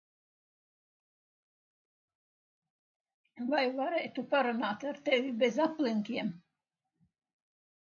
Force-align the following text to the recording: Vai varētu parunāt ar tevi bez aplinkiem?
Vai 3.53 3.63
varētu 3.79 4.27
parunāt 4.35 4.91
ar 4.93 5.01
tevi 5.11 5.39
bez 5.47 5.65
aplinkiem? 5.71 6.39